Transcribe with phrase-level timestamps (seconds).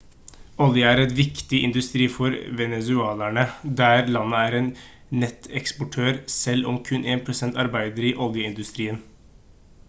[0.67, 3.43] olje er en viktig industri for venezuelanere
[3.81, 4.71] der landet er en
[5.25, 9.01] nettoeksportør selv om kun 1 % arbeider i oljeindustrien